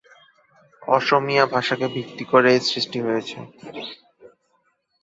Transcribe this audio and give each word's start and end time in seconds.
অসমীয়া 0.81 1.45
ভাষাকে 1.53 1.87
ভিত্তি 1.95 2.23
করে 2.31 2.49
এর 2.55 2.63
সৃষ্টি 2.69 2.99
হয়েছে। 3.05 3.37